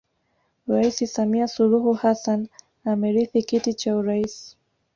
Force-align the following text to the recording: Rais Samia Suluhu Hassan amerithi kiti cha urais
Rais 0.67 1.05
Samia 1.13 1.47
Suluhu 1.55 1.93
Hassan 1.93 2.49
amerithi 2.85 3.39
kiti 3.43 3.73
cha 3.73 3.95
urais 3.95 4.57